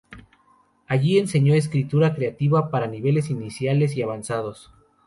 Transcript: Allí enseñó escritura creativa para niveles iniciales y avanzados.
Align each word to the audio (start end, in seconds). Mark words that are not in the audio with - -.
Allí 0.87 1.19
enseñó 1.19 1.53
escritura 1.53 2.15
creativa 2.15 2.71
para 2.71 2.87
niveles 2.87 3.29
iniciales 3.29 3.95
y 3.95 4.01
avanzados. 4.01 4.71